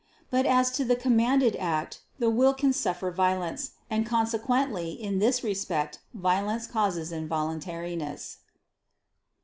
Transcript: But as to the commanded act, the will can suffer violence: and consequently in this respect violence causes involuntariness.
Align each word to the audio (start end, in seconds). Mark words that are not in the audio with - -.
But 0.31 0.47
as 0.47 0.71
to 0.71 0.83
the 0.83 0.95
commanded 0.95 1.55
act, 1.57 2.01
the 2.17 2.31
will 2.31 2.55
can 2.55 2.73
suffer 2.73 3.11
violence: 3.11 3.73
and 3.87 4.03
consequently 4.03 4.93
in 4.93 5.19
this 5.19 5.43
respect 5.43 5.99
violence 6.11 6.65
causes 6.65 7.11
involuntariness. 7.11 8.37